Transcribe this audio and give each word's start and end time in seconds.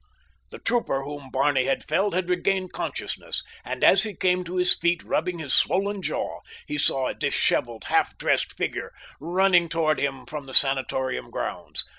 The 0.49 0.57
trooper 0.57 1.03
whom 1.03 1.29
Barney 1.29 1.65
had 1.65 1.83
felled 1.83 2.15
had 2.15 2.27
regained 2.27 2.71
consciousness 2.73 3.43
and 3.63 3.83
as 3.83 4.01
he 4.01 4.15
came 4.15 4.43
to 4.45 4.55
his 4.55 4.75
feet 4.75 5.03
rubbing 5.03 5.37
his 5.37 5.53
swollen 5.53 6.01
jaw 6.01 6.39
he 6.65 6.79
saw 6.79 7.05
a 7.05 7.13
disheveled, 7.13 7.83
half 7.83 8.17
dressed 8.17 8.57
figure 8.57 8.93
running 9.19 9.69
toward 9.69 9.99
him 9.99 10.25
from 10.25 10.45
the 10.45 10.55
sanatorium 10.55 11.29
grounds. 11.29 11.83